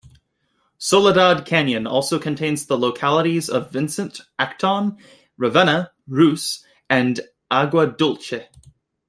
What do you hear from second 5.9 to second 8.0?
Russ, and Agua